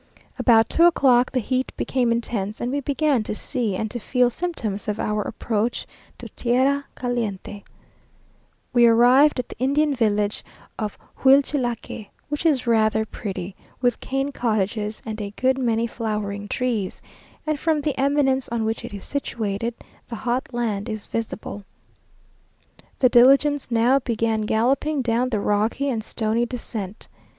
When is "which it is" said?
18.65-19.05